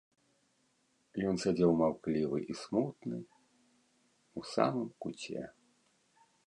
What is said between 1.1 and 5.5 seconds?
Ён сядзеў маўклівы і смутны, у самым куце.